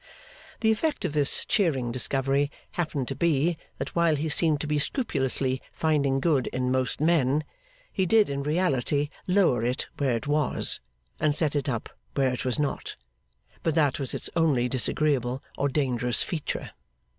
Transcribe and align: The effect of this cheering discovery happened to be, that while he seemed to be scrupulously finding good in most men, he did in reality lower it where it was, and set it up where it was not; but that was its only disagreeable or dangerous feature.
The 0.61 0.71
effect 0.71 1.05
of 1.05 1.13
this 1.13 1.45
cheering 1.45 1.91
discovery 1.91 2.49
happened 2.71 3.07
to 3.09 3.15
be, 3.15 3.55
that 3.77 3.93
while 3.95 4.15
he 4.15 4.29
seemed 4.29 4.59
to 4.61 4.67
be 4.67 4.79
scrupulously 4.79 5.61
finding 5.71 6.19
good 6.19 6.47
in 6.47 6.71
most 6.71 6.99
men, 6.99 7.43
he 7.93 8.07
did 8.07 8.27
in 8.27 8.41
reality 8.41 9.09
lower 9.27 9.63
it 9.63 9.85
where 9.99 10.15
it 10.15 10.25
was, 10.25 10.79
and 11.19 11.35
set 11.35 11.55
it 11.55 11.69
up 11.69 11.87
where 12.15 12.33
it 12.33 12.43
was 12.45 12.57
not; 12.57 12.95
but 13.61 13.75
that 13.75 13.99
was 13.99 14.15
its 14.15 14.27
only 14.35 14.67
disagreeable 14.67 15.43
or 15.55 15.69
dangerous 15.69 16.23
feature. 16.23 16.71